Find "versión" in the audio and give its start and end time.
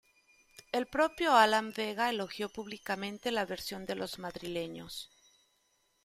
3.45-3.85